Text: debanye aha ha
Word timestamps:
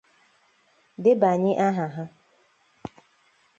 debanye 1.03 1.53
aha 1.67 1.85
ha 1.95 2.03